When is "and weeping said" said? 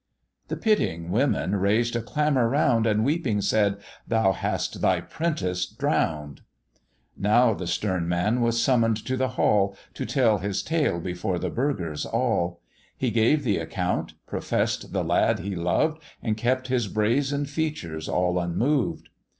2.87-3.77